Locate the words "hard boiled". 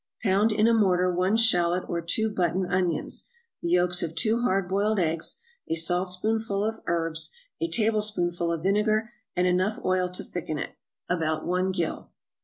4.41-4.97